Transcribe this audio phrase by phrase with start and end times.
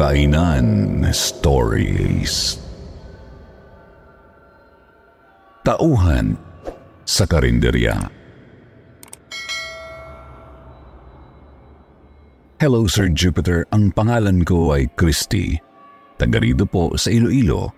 [0.00, 2.56] Kainan Stories
[5.60, 6.40] Tauhan
[7.04, 8.08] sa karinderya.
[12.56, 15.60] Hello Sir Jupiter, ang pangalan ko ay Christy.
[16.16, 17.68] Taga rito po sa Iloilo.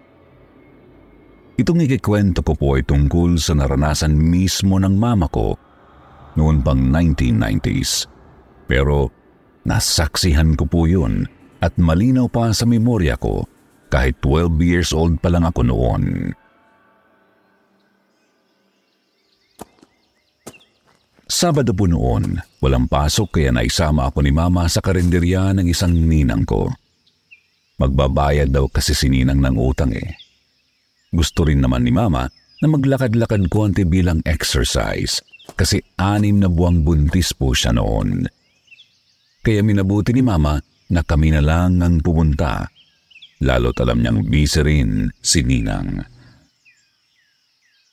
[1.59, 5.59] Itong ikikwento ko po ay tungkol sa naranasan mismo ng mama ko
[6.38, 8.07] noon pang 1990s.
[8.70, 9.10] Pero
[9.66, 13.46] nasaksihan ko po yun at malinaw pa sa memorya ko
[13.87, 16.35] kahit 12 years old pa lang ako noon.
[21.32, 26.45] Sabado po noon, walang pasok kaya naisama ako ni mama sa karinderya ng isang ninang
[26.45, 26.69] ko.
[27.80, 30.13] Magbabayad daw kasi si ninang ng utang eh.
[31.09, 32.29] Gusto rin naman ni mama
[32.60, 35.24] na maglakad-lakad konti bilang exercise
[35.57, 38.29] kasi anim na buwang buntis po siya noon.
[39.43, 40.60] Kaya minabuti ni mama
[40.93, 42.68] na kami na lang ang pumunta.
[43.40, 46.04] Lalo't alam niyang busy rin si Ninang.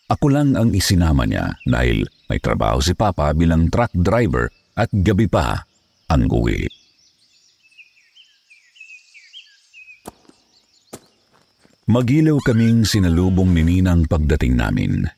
[0.09, 5.25] Ako lang ang isinama niya dahil may trabaho si Papa bilang truck driver at gabi
[5.25, 5.63] pa
[6.11, 6.67] ang uwi.
[11.89, 15.09] Magilaw kaming sinalubong ni Ninang pagdating namin.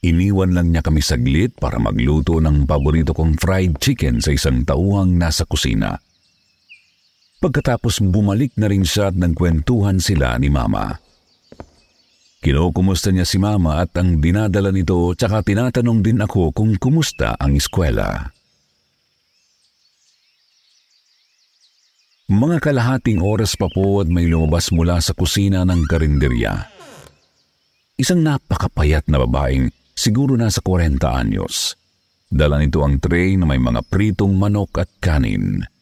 [0.00, 5.20] Iniwan lang niya kami saglit para magluto ng paborito kong fried chicken sa isang tauhang
[5.20, 6.00] nasa kusina.
[7.38, 10.98] Pagkatapos bumalik na rin siya at nagkwentuhan sila ni Mama.
[12.42, 17.54] Kinukumusta niya si Mama at ang dinadala nito tsaka tinatanong din ako kung kumusta ang
[17.54, 18.34] eskwela.
[22.28, 26.68] Mga kalahating oras pa po at may lumabas mula sa kusina ng karinderya.
[27.94, 31.78] Isang napakapayat na babaeng siguro nasa 40 anyos.
[32.28, 35.77] Dala nito ang tray na may mga pritong manok at kanin.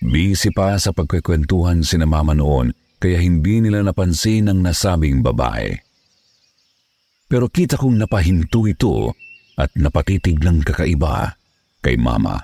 [0.00, 5.76] Busy pa sa pagkikwentuhan si na mama noon kaya hindi nila napansin ang nasabing babae.
[7.28, 9.12] Pero kita kong napahinto ito
[9.60, 11.36] at napatitig ng kakaiba
[11.84, 12.40] kay mama.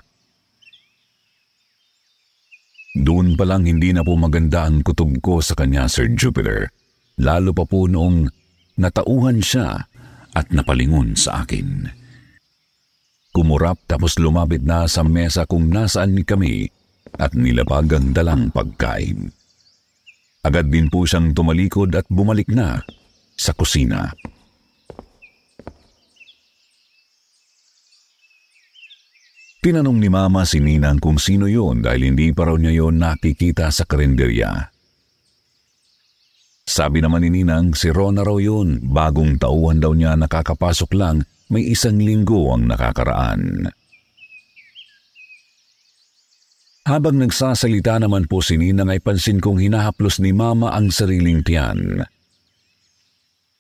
[2.97, 6.73] Doon pa lang hindi na po maganda ang kutob ko sa kanya, Sir Jupiter,
[7.21, 8.29] lalo pa po noong
[8.81, 9.89] natauhan siya
[10.33, 11.89] at napalingon sa akin.
[13.37, 16.73] Kumurap tapos lumapit na sa mesa kung nasaan kami
[17.17, 19.33] at nilabag ang dalang pagkain.
[20.47, 22.79] Agad din po siyang tumalikod at bumalik na
[23.35, 24.15] sa kusina.
[29.67, 33.67] Tinanong ni Mama si Ninang kung sino yon dahil hindi pa raw niya yon nakikita
[33.75, 34.71] sa karinderya.
[36.63, 41.67] Sabi naman ni Ninang si Rona raw yun, bagong tauhan daw niya nakakapasok lang, may
[41.67, 43.71] isang linggo ang nakakaraan.
[46.87, 52.07] Habang nagsasalita naman po si Ninang ay pansin kong hinahaplos ni Mama ang sariling tiyan.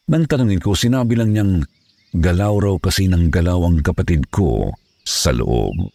[0.07, 1.67] Nang tanungin ko, sinabi lang niyang
[2.15, 4.71] galaw raw kasi ng galaw ang kapatid ko
[5.03, 5.91] sa loob.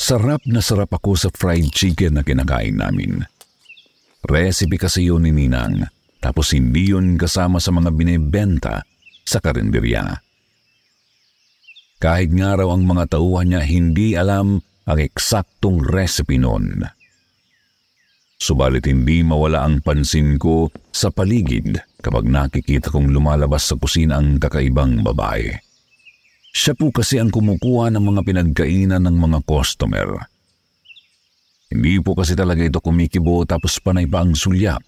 [0.00, 3.28] Sarap na sarap ako sa fried chicken na kinakain namin.
[4.24, 5.84] Recipe kasi yun ni Ninang,
[6.24, 8.80] tapos hindi yun kasama sa mga binibenta
[9.28, 10.23] sa karinderya.
[12.04, 16.84] Kahit nga raw ang mga tauhan niya hindi alam ang eksaktong recipe noon.
[18.36, 24.36] Subalit hindi mawala ang pansin ko sa paligid kapag nakikita kong lumalabas sa kusina ang
[24.36, 25.56] kakaibang babae.
[26.52, 30.28] Siya po kasi ang kumukuha ng mga pinagkainan ng mga customer.
[31.72, 34.84] Hindi po kasi talaga ito kumikibo tapos panay pa ang sulyap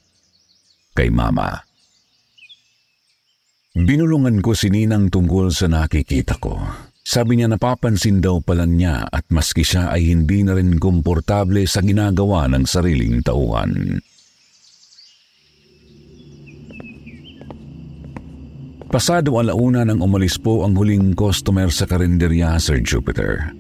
[0.93, 1.65] kay mama.
[3.73, 6.61] Binulungan ko si Ninang tungkol sa nakikita ko.
[7.07, 11.79] Sabi niya napapansin daw pala niya at maski siya ay hindi na rin komportable sa
[11.79, 14.03] ginagawa ng sariling tauhan.
[18.91, 23.55] Pasado alauna nang umalis po ang huling customer sa karinderya, Sir Jupiter.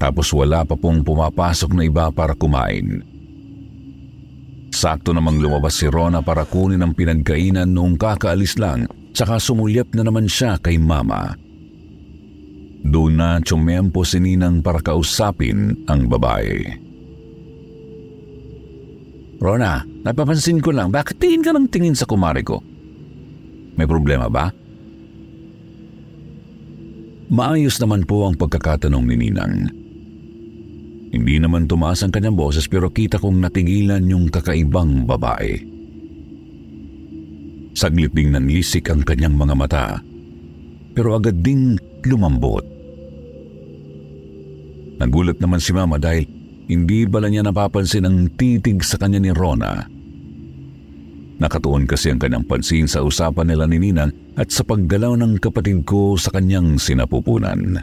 [0.00, 3.04] Tapos wala pa pong pumapasok na iba para kumain.
[4.72, 10.00] Sakto namang lumabas si Rona para kunin ang pinagkainan noong kakaalis lang, saka sumulyap na
[10.00, 11.51] naman siya kay mama.
[12.82, 16.66] Doon na tsumempo si Ninang para kausapin ang babae.
[19.42, 22.62] Rona, napapansin ko lang, bakit tingin ka ng tingin sa kumari ko?
[23.74, 24.50] May problema ba?
[27.32, 29.54] Maayos naman po ang pagkakatanong ni Ninang.
[31.12, 35.60] Hindi naman tumaas ang kanyang boses pero kita kong natigilan yung kakaibang babae.
[37.72, 39.86] Saglit ding nanlisik ang kanyang mga mata
[40.92, 42.71] pero agad ding lumambot.
[45.02, 46.30] Nagulat naman si mama dahil
[46.70, 49.82] hindi bala niya napapansin ang titig sa kanya ni Rona.
[51.42, 55.82] Nakatuon kasi ang kanyang pansin sa usapan nila ni Ninang at sa paggalaw ng kapatid
[55.82, 57.82] ko sa kanyang sinapupunan.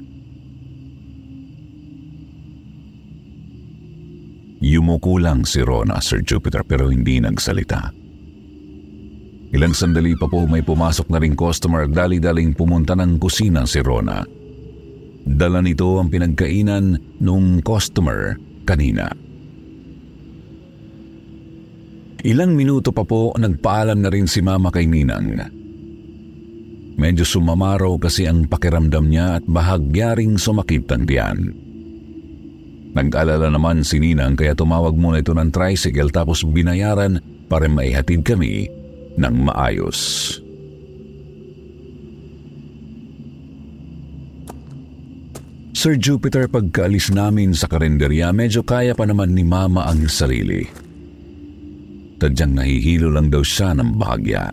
[4.64, 7.92] Yumuko lang si Rona, Sir Jupiter, pero hindi nagsalita.
[9.52, 13.84] Ilang sandali pa po may pumasok na ring customer at dali-daling pumunta ng kusina si
[13.84, 14.39] Rona.
[15.30, 18.34] Dala nito ang pinagkainan nung customer
[18.66, 19.14] kanina.
[22.26, 25.40] Ilang minuto pa po nagpaalam na rin si mama kay Ninang.
[27.00, 31.40] Medyo sumamaraw kasi ang pakiramdam niya at bahagyaring sumakit ang tiyan.
[32.92, 38.68] Nag-alala naman si Ninang kaya tumawag muna ito ng tricycle tapos binayaran para maihatid kami
[39.16, 40.42] ng maayos.
[45.80, 50.68] Sir Jupiter pagkaalis namin sa karinderya medyo kaya pa naman ni Mama ang sarili.
[52.20, 54.52] Tadyang nahihilo lang daw siya ng bahagya.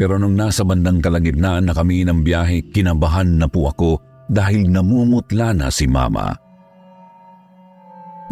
[0.00, 4.00] Pero nung nasa bandang kalagitnaan na kami ng biyahe, kinabahan na po ako
[4.32, 6.32] dahil namumutla na si Mama.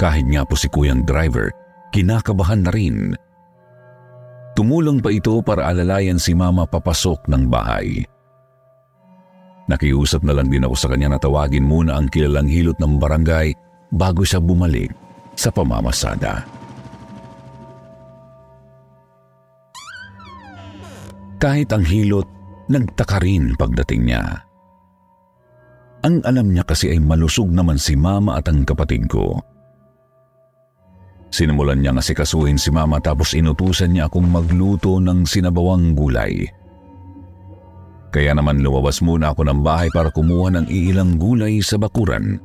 [0.01, 1.53] Kahit nga po si kuyang driver,
[1.93, 3.13] kinakabahan na rin.
[4.57, 8.01] Tumulong pa ito para alalayan si mama papasok ng bahay.
[9.69, 13.53] Nakiusap na lang din ako sa kanya na tawagin muna ang kilalang hilot ng barangay
[13.93, 14.89] bago siya bumalik
[15.37, 16.49] sa pamamasada.
[21.39, 22.27] Kahit ang hilot,
[22.67, 24.25] nagtaka rin pagdating niya.
[26.03, 29.39] Ang alam niya kasi ay malusog naman si mama at ang kapatid ko.
[31.29, 36.49] Sinimulan niya nga sikasuhin si mama tapos inutusan niya akong magluto ng sinabawang gulay.
[38.09, 42.41] Kaya naman lumabas muna ako ng bahay para kumuha ng iilang gulay sa bakuran.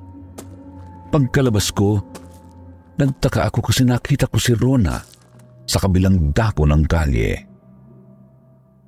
[1.07, 2.04] Pagkalabas ko,
[3.00, 5.00] nagtaka ako kasi nakita ko si Rona
[5.63, 7.33] sa kabilang dako ng kalye.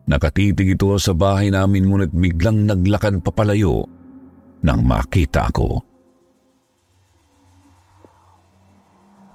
[0.05, 3.87] Nakatitig ito sa bahay namin ngunit biglang naglakad papalayo
[4.61, 5.81] nang makita ako.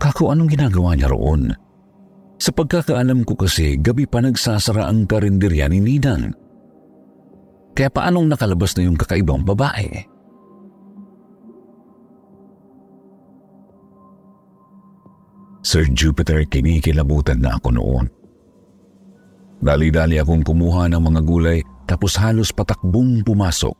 [0.00, 1.52] Kako anong ginagawa niya roon?
[2.40, 6.32] Sa pagkakaalam ko kasi, gabi pa nagsasara ang karinderya ni Ninang.
[7.76, 10.04] Kaya paanong nakalabas na yung kakaibang babae?
[15.60, 18.06] Sir Jupiter, kinikilabutan na ako noon.
[19.60, 23.76] Dali-dali akong kumuha ng mga gulay tapos halos patakbong pumasok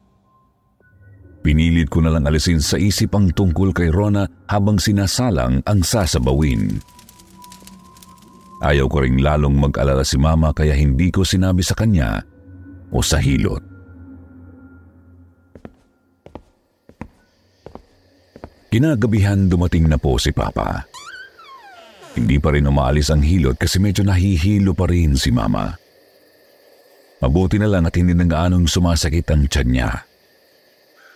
[1.40, 6.76] Pinilit ko na lang alisin sa isip ang tungkol kay Rona habang sinasalang ang sasabawin.
[8.60, 12.20] Ayaw ko ring lalong mag-alala si mama kaya hindi ko sinabi sa kanya
[12.92, 13.64] o sa hilot.
[18.70, 20.86] Kinagabihan dumating na po si Papa.
[22.14, 25.74] Hindi pa rin umaalis ang hilot kasi medyo nahihilo pa rin si Mama.
[27.18, 29.90] Mabuti na lang at hindi nang gaanong sumasakit ang tiyan niya.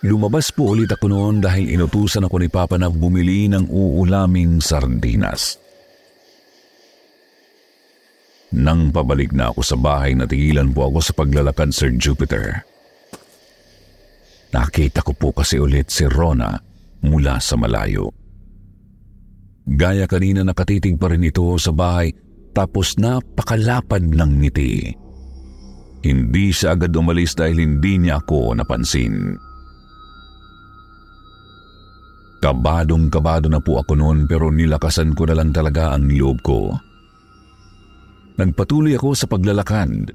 [0.03, 5.55] Lumabas po ulit ako noon dahil inutusan ako ni Papa na bumili ng uulaming sardinas.
[8.51, 12.67] Nang pabalik na ako sa bahay, natigilan po ako sa paglalakad Sir Jupiter.
[14.51, 16.74] Nakita ko po kasi ulit si Rona
[17.05, 18.09] mula sa malayo.
[19.65, 22.13] Gaya kanina nakatitig pa rin ito sa bahay
[22.57, 24.75] tapos napakalapad ng ngiti.
[26.05, 29.41] Hindi siya agad umalis dahil hindi niya ako napansin.
[32.45, 36.77] Kabadong kabado na po ako noon pero nilakasan ko na lang talaga ang loob ko.
[38.37, 40.13] Nagpatuloy ako sa paglalakad.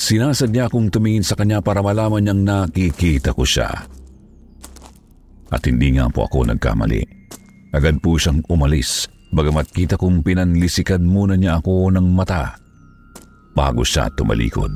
[0.00, 3.99] Sinasad niya akong tumingin sa kanya para malaman niyang nakikita ko siya.
[5.50, 7.02] At hindi nga po ako nagkamali.
[7.74, 12.58] Agad po siyang umalis bagamat kita kong pinanlisikan muna niya ako ng mata
[13.54, 14.72] bago siya tumalikod.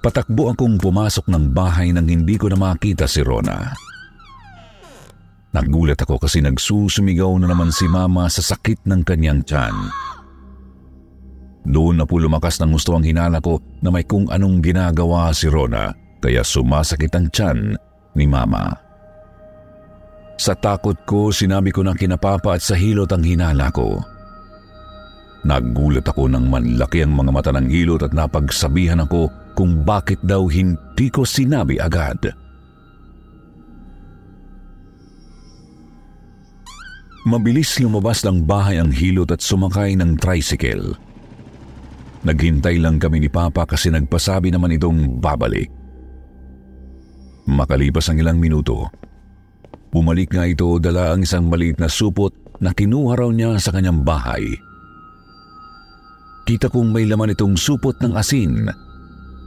[0.00, 3.68] Patakbo akong pumasok ng bahay nang hindi ko na makita si Rona.
[5.52, 9.76] Nagulat ako kasi nagsusumigaw na naman si mama sa sakit ng kanyang tiyan.
[11.64, 15.46] Doon na po lumakas ng gusto ang hinala ko na may kung anong ginagawa si
[15.46, 17.60] Rona kaya sumasakit ang tiyan
[18.16, 18.72] ni mama.
[20.40, 24.00] Sa takot ko, sinabi ko ng kinapapa at sa hilot ang hinala ko.
[25.44, 30.48] Nagulat ako ng manlaki ang mga mata ng hilot at napagsabihan ako kung bakit daw
[30.48, 32.32] hindi ko sinabi agad.
[37.28, 40.96] Mabilis lumabas ng bahay ang hilot at sumakay ng tricycle.
[42.20, 45.72] Naghintay lang kami ni Papa kasi nagpasabi naman itong babalik.
[47.48, 48.92] Makalipas ang ilang minuto,
[49.88, 54.04] bumalik nga ito dala ang isang maliit na supot na kinuha raw niya sa kanyang
[54.04, 54.44] bahay.
[56.44, 58.68] Kita kong may laman itong supot ng asin,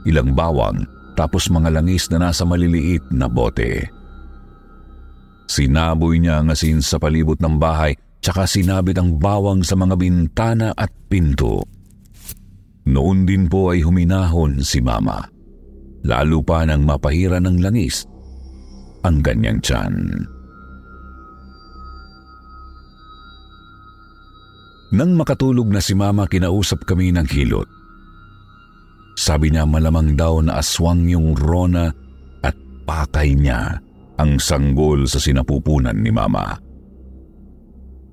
[0.04, 0.82] ilang bawang,
[1.14, 3.86] tapos mga langis na nasa maliliit na bote.
[5.46, 10.72] Sinaboy niya ang asin sa palibot ng bahay tsaka sinabit ang bawang sa mga bintana
[10.72, 11.73] at pinto.
[12.84, 15.24] Noon din po ay huminahon si mama.
[16.04, 18.04] Lalo pa nang mapahira ng langis
[19.04, 19.96] ang ganyang tiyan.
[24.94, 27.66] Nang makatulog na si mama, kinausap kami ng hilot.
[29.18, 31.90] Sabi niya malamang daw na aswang yung Rona
[32.42, 32.54] at
[32.86, 33.78] pakay niya
[34.18, 36.54] ang sanggol sa sinapupunan ni Mama.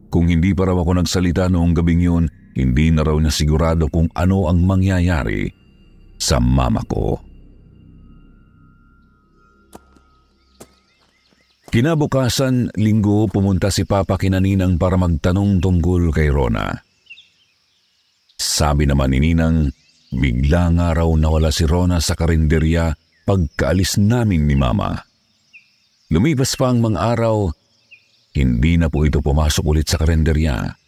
[0.09, 4.11] Kung hindi pa raw ako nagsalita noong gabing yun, hindi na raw niya sigurado kung
[4.11, 5.47] ano ang mangyayari
[6.19, 7.17] sa mama ko.
[11.71, 16.67] Kinabukasan, linggo, pumunta si Papa kinaninang para magtanong tungkol kay Rona.
[18.35, 19.71] Sabi naman ni Ninang,
[20.11, 22.91] bigla nga raw nawala si Rona sa karinderya
[23.23, 24.99] pagkaalis namin ni Mama.
[26.11, 27.47] Lumipas pa ang mga araw,
[28.35, 30.80] hindi na po ito pumasok ulit sa karinderya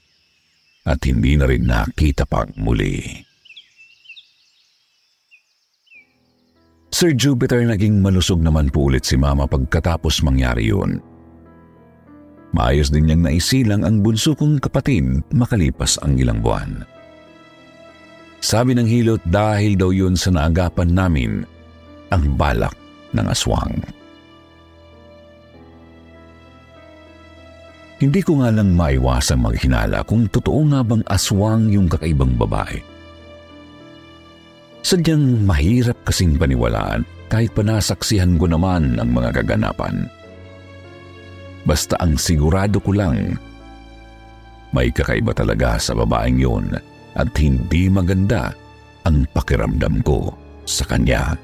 [0.84, 3.24] at hindi na rin nakita pang muli.
[6.94, 11.02] Sir Jupiter naging malusog naman po ulit si Mama pagkatapos mangyari yun.
[12.54, 16.86] Maayos din niyang naisilang ang bunso kong kapatid makalipas ang ilang buwan.
[18.44, 21.32] Sabi ng hilot dahil daw yun sa naagapan namin
[22.14, 22.78] ang balak
[23.18, 23.74] ng aswang.
[28.04, 32.76] Hindi ko nga lang maiwasang maghinala kung totoo nga bang aswang yung kakaibang babae.
[34.84, 40.12] Sadyang mahirap kasing paniwalaan kahit panasaksihan ko naman ang mga kaganapan.
[41.64, 43.40] Basta ang sigurado ko lang,
[44.76, 46.76] may kakaiba talaga sa babaeng yon
[47.16, 48.52] at hindi maganda
[49.08, 50.36] ang pakiramdam ko
[50.68, 51.40] sa kanya.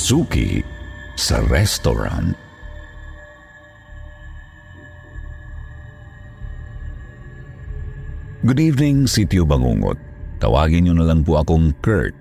[0.00, 0.64] Suki
[1.12, 2.32] sa restaurant.
[8.40, 10.00] Good evening, Sityo Bangungot.
[10.40, 12.16] Tawagin niyo na lang po akong Kurt.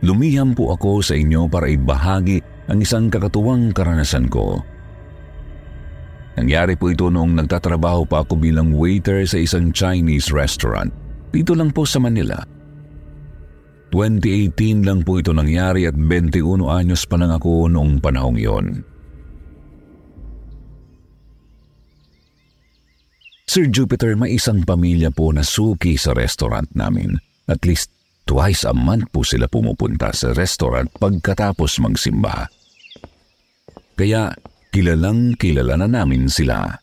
[0.00, 2.40] Lumiham po ako sa inyo para ibahagi
[2.72, 4.64] ang isang kakatuwang karanasan ko.
[6.40, 10.88] Nangyari po ito noong nagtatrabaho pa ako bilang waiter sa isang Chinese restaurant.
[11.28, 12.51] Dito lang po sa Manila.
[13.92, 18.66] 2018 lang po ito nangyari at 21 anyos pa lang ako noong panahong yon.
[23.44, 27.20] Sir Jupiter, may isang pamilya po na suki sa restaurant namin.
[27.44, 27.92] At least
[28.24, 32.48] twice a month po sila pumupunta sa restaurant pagkatapos magsimba.
[33.92, 34.32] Kaya
[34.72, 36.80] kilalang kilala na namin sila.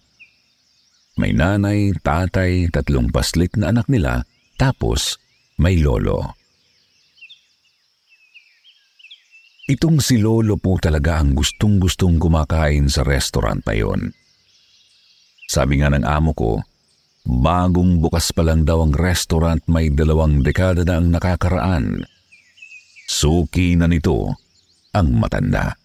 [1.17, 4.29] May nanay, tatay, tatlong paslit na anak nila,
[4.61, 5.17] tapos
[5.57, 6.38] may lolo.
[9.69, 14.09] Itong si Lolo po talaga ang gustong-gustong kumakain sa restaurant na yon.
[15.45, 16.57] Sabi nga ng amo ko,
[17.21, 22.01] bagong bukas pa lang daw ang restaurant may dalawang dekada na ang nakakaraan.
[23.05, 24.33] Suki na nito
[24.89, 25.77] ang matanda.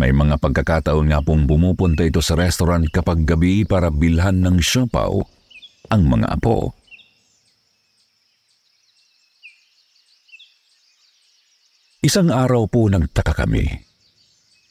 [0.00, 5.12] May mga pagkakataon nga pong pumupunta ito sa restaurant kapag gabi para bilhan ng siopaw
[5.92, 6.72] ang mga apo.
[12.00, 13.68] Isang araw po nagtaka kami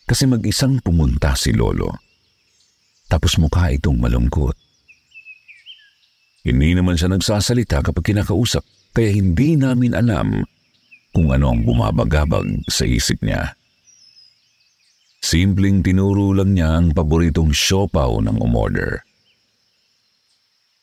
[0.10, 1.94] kasi mag-isang pumunta si Lolo.
[3.06, 4.58] Tapos mukha itong malungkot.
[6.42, 8.66] Hindi naman siya nagsasalita kapag kinakausap
[8.98, 10.42] kaya hindi namin alam
[11.14, 13.54] kung ano ang bumabagabag sa isip niya.
[15.22, 19.06] Simpleng tinuro lang niya ang paboritong siopaw ng umorder.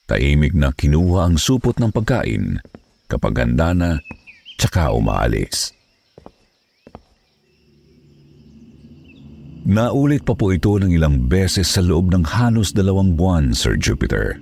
[0.06, 2.62] Tahimik na kinuha ang supot ng pagkain
[3.10, 3.90] kapag handa na
[4.62, 5.75] tsaka umaalis.
[9.66, 14.38] Naulit pa po ito ng ilang beses sa loob ng halos dalawang buwan, Sir Jupiter.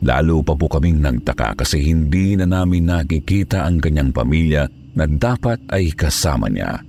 [0.00, 4.64] Lalo pa po kaming nagtaka kasi hindi na namin nakikita ang kanyang pamilya
[4.96, 6.80] na dapat ay kasama niya.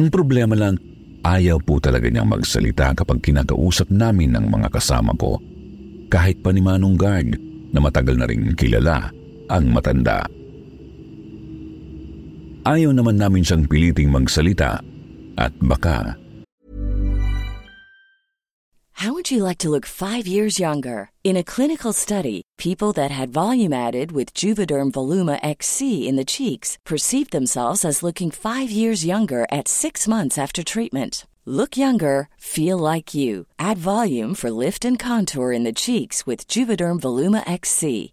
[0.00, 0.80] Ang problema lang,
[1.28, 5.36] ayaw po talaga niyang magsalita kapag kinakausap namin ng mga kasama ko,
[6.08, 7.36] kahit pa ni Manong Guard
[7.76, 9.12] na matagal na rin kilala
[9.52, 10.24] ang matanda.
[12.68, 14.84] Ayaw naman namin siyang piliting magsalita
[15.40, 16.16] at baka...
[19.00, 21.08] How would you like to look five years younger?
[21.24, 26.28] In a clinical study, people that had volume added with Juvederm Voluma XC in the
[26.28, 31.24] cheeks perceived themselves as looking five years younger at six months after treatment.
[31.46, 33.46] Look younger, feel like you.
[33.58, 38.12] Add volume for lift and contour in the cheeks with Juvederm Voluma XC.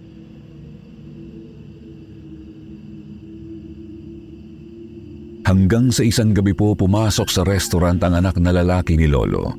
[5.51, 9.51] Hanggang sa isang gabi po pumasok sa restaurant ang anak na lalaki ni Lolo.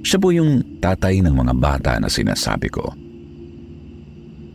[0.00, 2.88] Siya po yung tatay ng mga bata na sinasabi ko.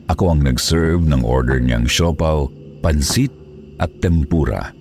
[0.10, 2.50] Ako ang nag-serve ng order niyang siopaw,
[2.82, 3.30] pansit
[3.78, 4.74] at tempura.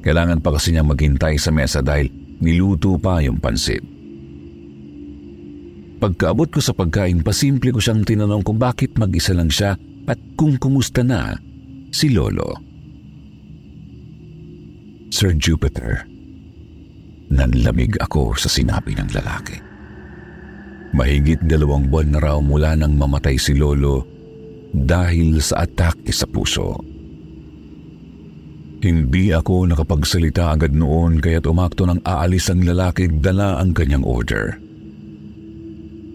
[0.00, 2.08] Kailangan pa kasi niyang maghintay sa mesa dahil
[2.40, 3.84] niluto pa yung pansit.
[6.00, 9.76] Pagkaabot ko sa pagkain, pasimple ko siyang tinanong kung bakit mag-isa lang siya
[10.08, 11.36] at kung kumusta na
[11.92, 12.67] si Lolo.
[15.08, 16.04] Sir Jupiter,
[17.32, 19.56] nanlamig ako sa sinabi ng lalaki.
[20.92, 24.04] Mahigit dalawang buwan na raw mula nang mamatay si Lolo
[24.72, 26.76] dahil sa atake sa puso.
[28.78, 34.54] Hindi ako nakapagsalita agad noon kaya't umakto ng aalis ang lalaki dala ang kanyang order.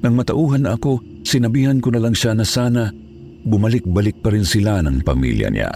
[0.05, 2.93] Nang matauhan ako, sinabihan ko na lang siya na sana
[3.43, 5.71] bumalik-balik pa rin sila ng pamilya niya.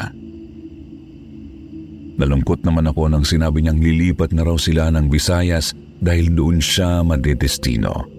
[2.17, 7.05] Nalungkot naman ako nang sinabi niyang lilipat na raw sila ng Visayas dahil doon siya
[7.05, 8.09] madedestino.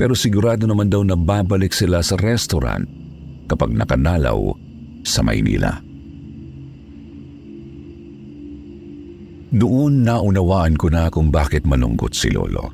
[0.00, 2.88] Pero sigurado naman daw na babalik sila sa restaurant
[3.52, 4.56] kapag nakanalaw
[5.04, 5.76] sa Maynila.
[9.48, 12.68] Doon naunawaan ko na kung bakit malungkot si Lolo.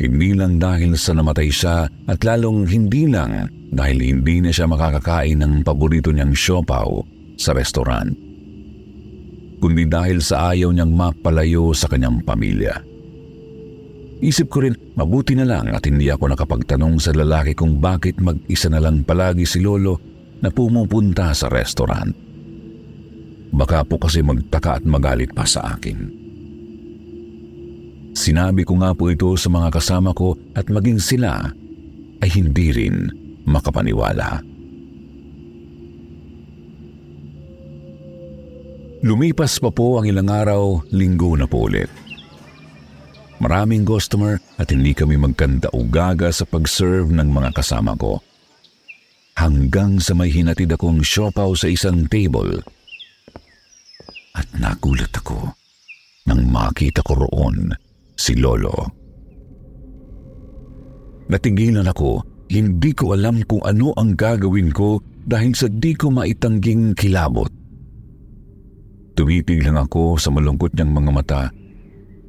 [0.00, 5.44] Hindi lang dahil sa namatay siya at lalong hindi lang dahil hindi na siya makakakain
[5.44, 7.04] ng paborito niyang siopaw
[7.40, 8.12] sa restaurant,
[9.64, 12.84] kundi dahil sa ayaw niyang mapalayo sa kanyang pamilya.
[14.20, 18.68] Isip ko rin, mabuti na lang at hindi ako nakapagtanong sa lalaki kung bakit mag-isa
[18.68, 19.96] na lang palagi si Lolo
[20.44, 22.12] na pumupunta sa restaurant.
[23.50, 26.20] Baka po kasi magtaka at magalit pa sa akin.
[28.12, 31.48] Sinabi ko nga po ito sa mga kasama ko at maging sila
[32.20, 33.08] ay hindi rin
[33.48, 34.49] makapaniwala.
[39.00, 41.88] Lumipas pa po ang ilang araw, linggo na po ulit.
[43.40, 48.20] Maraming customer at hindi kami magkanda o gaga sa pag-serve ng mga kasama ko.
[49.40, 52.60] Hanggang sa may hinatid akong siopaw sa isang table.
[54.36, 55.56] At nagulat ako
[56.28, 57.72] nang makita ko roon
[58.20, 58.92] si Lolo.
[61.32, 62.20] Natigilan ako,
[62.52, 67.59] hindi ko alam kung ano ang gagawin ko dahil sa di ko maitangging kilabot.
[69.20, 71.42] Tumitig lang ako sa malungkot niyang mga mata.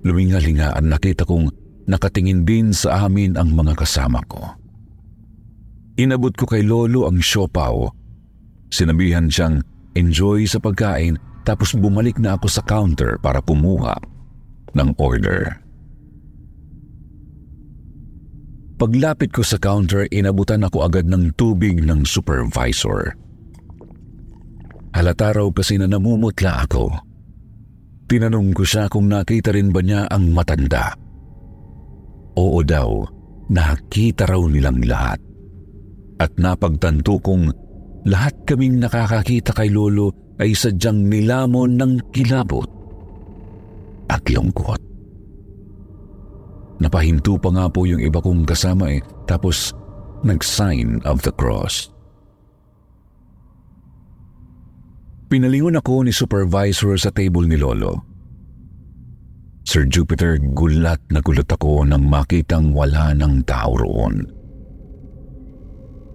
[0.04, 1.48] Lumingalinga at nakita kong
[1.88, 4.60] nakatingin din sa amin ang mga kasama ko.
[5.96, 7.88] Inabot ko kay Lolo ang siopaw.
[8.68, 9.64] Sinabihan siyang
[9.96, 11.16] enjoy sa pagkain
[11.48, 13.96] tapos bumalik na ako sa counter para kumuha
[14.76, 15.64] ng order.
[18.76, 23.16] Paglapit ko sa counter, inabutan ako agad ng tubig ng supervisor.
[24.92, 26.92] Halata raw kasi na namumutla ako.
[28.12, 30.92] Tinanong ko siya kung nakita rin ba niya ang matanda.
[32.36, 33.08] Oo daw,
[33.48, 35.20] nakita raw nilang lahat.
[36.20, 37.52] At napagtanto kong
[38.08, 42.68] lahat kaming nakakakita kay Lolo ay sadyang nilamon ng kilabot
[44.10, 44.82] at lungkot.
[46.82, 49.70] Napahinto pa nga po yung iba kong kasama eh, tapos
[50.26, 51.91] nag-sign of the cross.
[55.32, 58.04] Pinalingon ako ni supervisor sa table ni Lolo.
[59.64, 64.28] Sir Jupiter, gulat na gulat ako nang makitang wala ng tao roon.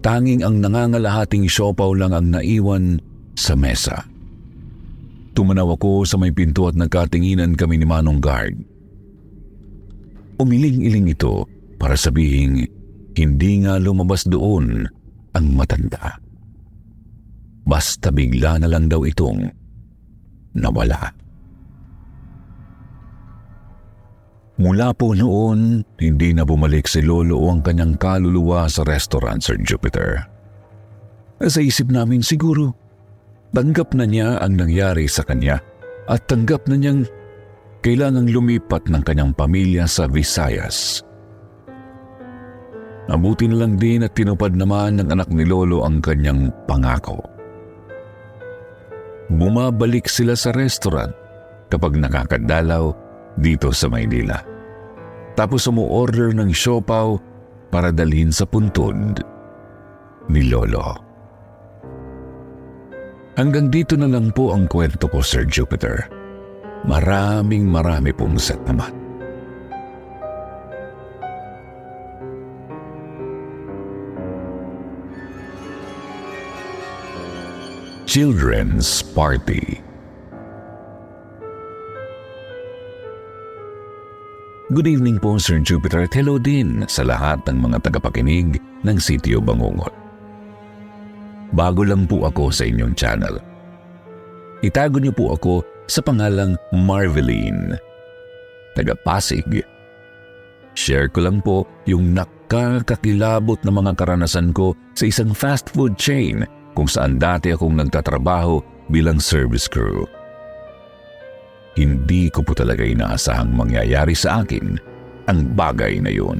[0.05, 3.01] Tanging ang nangangalahating siopaw lang ang naiwan
[3.33, 4.05] sa mesa.
[5.33, 8.53] Tumanaw ako sa may pinto at nagkatinginan kami ni Manong Guard.
[10.37, 11.49] Umiling-iling ito
[11.81, 12.69] para sabihing
[13.17, 14.85] hindi nga lumabas doon
[15.33, 16.21] ang matanda.
[17.67, 19.43] Basta bigla na lang daw itong
[20.55, 21.11] nawala.
[24.57, 29.59] Mula po noon, hindi na bumalik si Lolo o ang kanyang kaluluwa sa restaurant, Sir
[29.61, 30.25] Jupiter.
[31.45, 32.73] Sa isip namin siguro,
[33.53, 35.61] tanggap na niya ang nangyari sa kanya
[36.09, 37.05] at tanggap na niyang
[37.85, 41.05] kailangang lumipat ng kanyang pamilya sa Visayas.
[43.05, 47.36] Nabuti na lang din at tinupad naman ng anak ni Lolo ang kanyang pangako.
[49.27, 51.11] Bumabalik sila sa restaurant
[51.67, 52.95] kapag nakakadalaw
[53.35, 54.39] dito sa Maynila.
[55.37, 57.19] Tapos umu-order ng siopaw
[57.69, 59.21] para dalhin sa puntod
[60.31, 60.97] ni Lolo.
[63.37, 66.09] Hanggang dito na lang po ang kwento ko, Sir Jupiter.
[66.89, 68.96] Maraming marami pong salamat.
[78.07, 79.83] Children's Party
[84.71, 89.43] Good evening po Sir Jupiter at hello din sa lahat ng mga tagapakinig ng Sitio
[89.43, 89.91] Bangungot.
[91.51, 93.43] Bago lang po ako sa inyong channel.
[94.63, 97.75] Itago niyo po ako sa pangalang Marveline.
[98.71, 99.67] Taga Pasig.
[100.79, 106.47] Share ko lang po yung nakakakilabot na mga karanasan ko sa isang fast food chain
[106.77, 108.61] kung saan dati akong nagtatrabaho
[108.93, 110.05] bilang service crew.
[111.73, 114.77] Hindi ko po talaga inaasahang mangyayari sa akin
[115.25, 116.37] ang bagay na yun.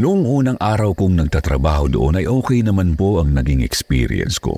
[0.00, 4.56] Noong unang araw kong nagtatrabaho doon ay okay naman po ang naging experience ko.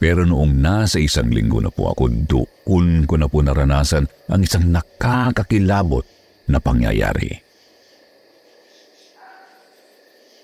[0.00, 4.72] Pero noong nasa isang linggo na po ako, doon ko na po naranasan ang isang
[4.72, 6.02] nakakakilabot
[6.50, 7.43] na pangyayari.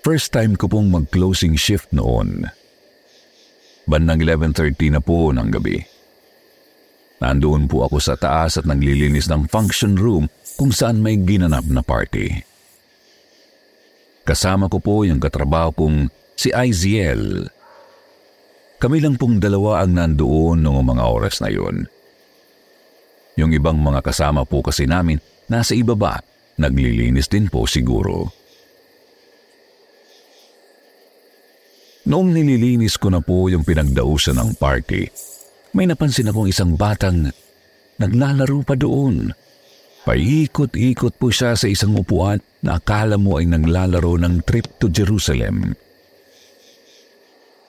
[0.01, 2.49] First time ko pong mag-closing shift noon.
[3.85, 5.77] Bandang 11.30 na po ng gabi.
[7.21, 10.25] Nandoon po ako sa taas at naglilinis ng function room
[10.57, 12.33] kung saan may ginanap na party.
[14.25, 17.45] Kasama ko po yung katrabaho kong si Iziel.
[18.81, 21.85] Kami lang pong dalawa ang nandoon noong mga oras na yun.
[23.37, 26.25] Yung ibang mga kasama po kasi namin nasa ibaba,
[26.57, 28.40] naglilinis din po siguro.
[32.01, 35.05] Noong nililinis ko na po yung pinagdausan ng party,
[35.77, 37.29] may napansin akong isang batang
[38.01, 39.29] naglalaro pa doon.
[40.01, 45.77] Paikot-ikot po siya sa isang upuan na akala mo ay naglalaro ng trip to Jerusalem.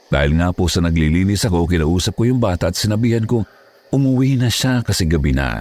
[0.08, 3.44] Dahil nga po sa naglilinis ako, kinausap ko yung bata at sinabihan ko,
[3.92, 5.60] umuwi na siya kasi gabi na.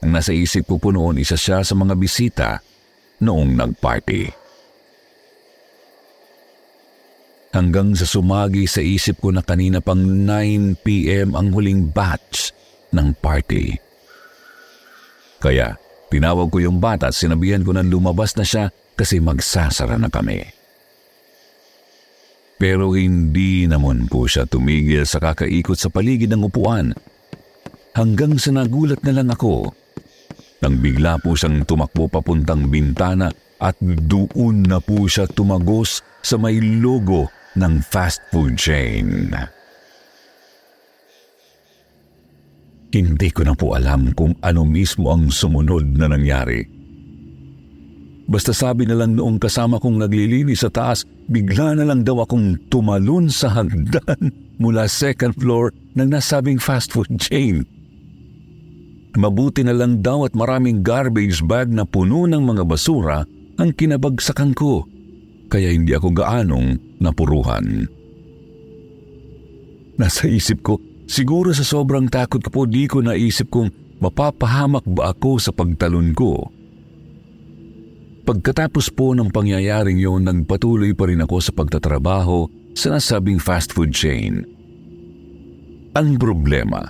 [0.00, 2.48] Ang nasa isip ko po noon, isa siya sa mga bisita
[3.20, 4.43] noong nagparty.
[7.54, 12.50] Hanggang sa sumagi sa isip ko na kanina pang 9pm ang huling batch
[12.90, 13.78] ng party.
[15.38, 15.78] Kaya
[16.10, 20.42] tinawag ko yung bata at sinabihan ko na lumabas na siya kasi magsasara na kami.
[22.58, 26.90] Pero hindi naman po siya tumigil sa kakaikot sa paligid ng upuan.
[27.94, 29.70] Hanggang sa nagulat na lang ako
[30.58, 33.30] nang bigla po siyang tumakbo papuntang bintana
[33.62, 39.30] at doon na po siya tumagos sa may logo ng fast food chain.
[42.94, 46.62] Hindi ko na po alam kung ano mismo ang sumunod na nangyari.
[48.24, 52.56] Basta sabi na lang noong kasama kong naglilinis sa taas, bigla na lang daw akong
[52.72, 57.66] tumalon sa hagdan mula second floor ng nasabing fast food chain.
[59.14, 63.22] Mabuti na lang daw at maraming garbage bag na puno ng mga basura
[63.54, 64.82] ang kinabagsakan ko,
[65.48, 67.86] kaya hindi ako gaanong napuruhan.
[69.94, 73.68] Nasa isip ko, Siguro sa sobrang takot ko po di ko naisip kung
[74.00, 76.48] mapapahamak ba ako sa pagtalon ko.
[78.24, 83.92] Pagkatapos po ng pangyayaring yon, nagpatuloy pa rin ako sa pagtatrabaho sa nasabing fast food
[83.92, 84.48] chain.
[85.92, 86.88] Ang problema,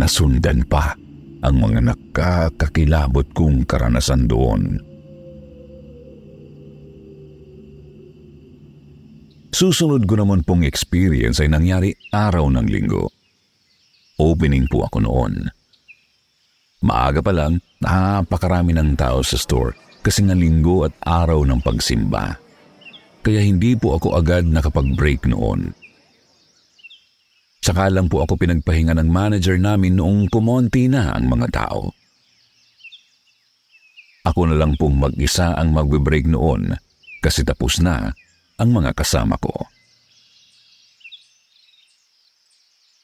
[0.00, 0.96] nasundan pa
[1.44, 4.80] ang mga nakakakilabot kong karanasan doon.
[9.56, 13.08] Susunod ko naman pong experience ay nangyari araw ng linggo.
[14.20, 15.48] Opening po ako noon.
[16.84, 19.72] Maaga pa lang, napakarami ng tao sa store
[20.04, 22.36] kasi nga linggo at araw ng pagsimba.
[23.24, 25.72] Kaya hindi po ako agad nakapag-break noon.
[27.64, 31.96] Saka lang po ako pinagpahinga ng manager namin noong kumonti na ang mga tao.
[34.28, 36.76] Ako na lang pong mag-isa ang magbe-break noon
[37.24, 38.12] kasi tapos na
[38.56, 39.52] ang mga kasama ko.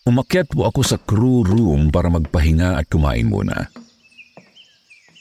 [0.03, 3.71] Umakyat po ako sa crew room para magpahinga at kumain muna.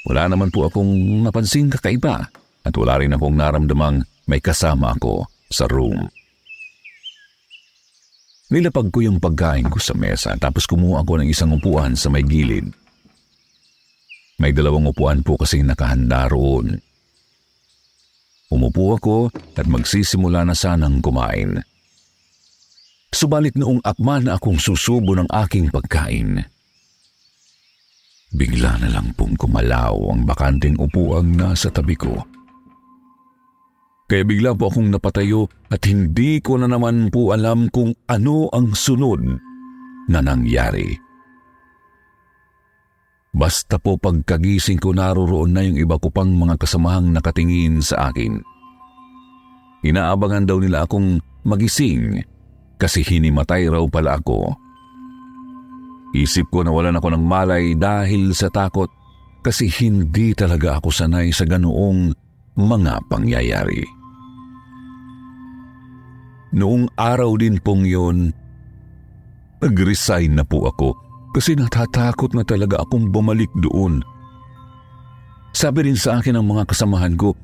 [0.09, 2.33] Wala naman po akong napansin kakaiba
[2.65, 6.09] at wala rin akong naramdamang may kasama ako sa room.
[8.51, 12.25] Nilapag ko yung pagkain ko sa mesa tapos kumuha ako ng isang upuan sa may
[12.25, 12.67] gilid.
[14.41, 16.81] May dalawang upuan po kasi nakahanda roon.
[18.51, 19.17] Umupo ako
[19.55, 21.63] at magsisimula na sanang kumain.
[23.11, 26.43] Subalit noong akma na akong susubo ng aking pagkain,
[28.31, 32.15] bigla na lang pong kumalaw ang bakanting upuang nasa tabi ko.
[34.07, 38.75] Kaya bigla po akong napatayo at hindi ko na naman po alam kung ano ang
[38.75, 39.23] sunod
[40.11, 41.10] na nangyari.
[43.31, 48.43] Basta po pagkagising ko naroroon na yung iba ko pang mga kasamahang nakatingin sa akin.
[49.87, 52.19] Inaabangan daw nila akong magising
[52.75, 54.51] kasi hinimatay raw pala ako.
[56.11, 58.91] Isip ko na wala ako ng malay dahil sa takot
[59.39, 62.11] kasi hindi talaga ako sanay sa ganoong
[62.59, 63.79] mga pangyayari.
[66.51, 68.35] Noong araw din pong yun,
[69.63, 74.03] nag-resign na po ako kasi natatakot na talaga akong bumalik doon.
[75.51, 77.35] Sabi rin sa akin ng mga kasamahan ko,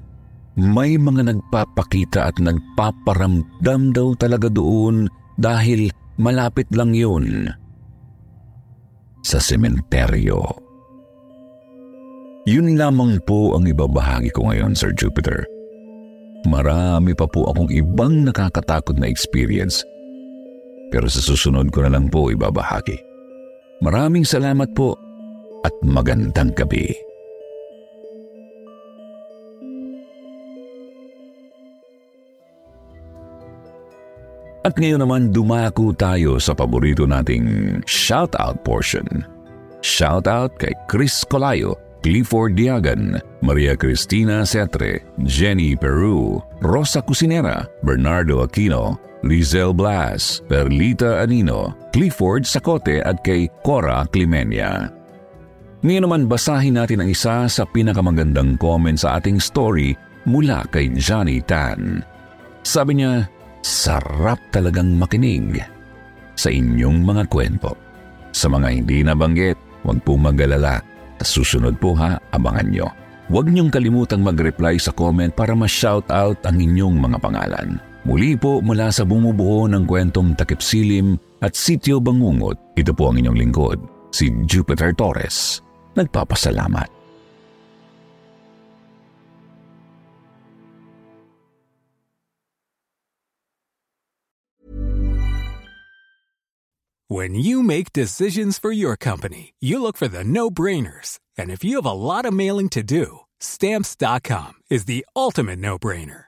[0.58, 5.06] may mga nagpapakita at nagpaparamdam daw talaga doon
[5.38, 7.52] dahil malapit lang yun
[9.21, 10.39] sa sementeryo.
[12.47, 15.43] Yun lamang po ang ibabahagi ko ngayon, Sir Jupiter.
[16.47, 19.84] Marami pa po akong ibang nakakatakot na experience.
[20.88, 23.07] Pero sa susunod ko na lang po ibabahagi.
[23.77, 24.97] Maraming salamat po
[25.61, 26.97] at magandang gabi.
[34.65, 39.23] At ngayon naman dumako tayo sa paborito nating shoutout portion.
[39.79, 48.99] Shoutout kay Chris Colayo, Clifford Diagan, Maria Cristina Cetre, Jenny Peru, Rosa Cusinera, Bernardo Aquino,
[49.25, 54.93] Lizelle Blas, Perlita Anino, Clifford Sacote at kay Cora Climenia.
[55.82, 59.93] Ngayon naman basahin natin ang isa sa pinakamagandang comment sa ating story
[60.25, 62.01] mula kay Johnny Tan.
[62.65, 63.30] Sabi niya,
[63.63, 65.62] sarap talagang makinig
[66.38, 67.73] sa inyong mga kwento.
[68.36, 70.84] Sa mga hindi nabanggit, huwag po magalala.
[71.23, 72.88] Sa susunod po ha, abangan nyo.
[73.27, 77.82] Huwag niyong kalimutang mag-reply sa comment para ma-shoutout ang inyong mga pangalan.
[78.08, 83.36] Muli po mula sa bumubuo ng kwentong takipsilim at sityo bangungot, ito po ang inyong
[83.36, 83.80] lingkod,
[84.15, 85.60] si Jupiter Torres.
[86.00, 86.88] Nagpapasalamat.
[97.12, 101.20] When you make decisions for your company, you look for the no-brainers.
[101.36, 106.28] And if you have a lot of mailing to do, stamps.com is the ultimate no-brainer.